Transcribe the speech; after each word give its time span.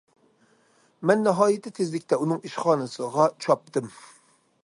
مەن 1.09 1.21
ناھايىتى 1.27 1.73
تېزلىكتە 1.79 2.19
ئۇنىڭ 2.23 2.41
ئىشخانىسىغا 2.49 3.27
چاپتىم. 3.47 3.93